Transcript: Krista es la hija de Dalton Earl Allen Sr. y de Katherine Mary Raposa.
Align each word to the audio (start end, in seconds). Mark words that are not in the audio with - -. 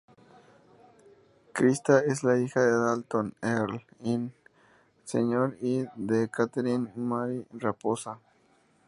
Krista 1.53 1.99
es 1.99 2.23
la 2.23 2.39
hija 2.39 2.59
de 2.59 2.71
Dalton 2.71 3.35
Earl 3.39 3.85
Allen 3.99 4.33
Sr. 5.05 5.55
y 5.61 5.83
de 5.95 6.27
Katherine 6.27 6.91
Mary 6.95 7.45
Raposa. 7.53 8.17